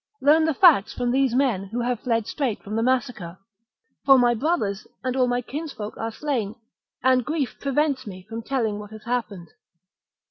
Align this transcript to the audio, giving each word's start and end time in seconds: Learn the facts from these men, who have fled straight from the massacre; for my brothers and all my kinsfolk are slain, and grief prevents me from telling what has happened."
Learn 0.19 0.45
the 0.45 0.55
facts 0.55 0.93
from 0.95 1.11
these 1.11 1.35
men, 1.35 1.65
who 1.65 1.81
have 1.81 1.99
fled 1.99 2.25
straight 2.25 2.63
from 2.63 2.75
the 2.75 2.81
massacre; 2.81 3.37
for 4.03 4.17
my 4.17 4.33
brothers 4.33 4.87
and 5.03 5.15
all 5.15 5.27
my 5.27 5.43
kinsfolk 5.43 5.95
are 5.95 6.11
slain, 6.11 6.55
and 7.03 7.23
grief 7.23 7.55
prevents 7.59 8.07
me 8.07 8.23
from 8.27 8.41
telling 8.41 8.79
what 8.79 8.89
has 8.89 9.03
happened." 9.03 9.49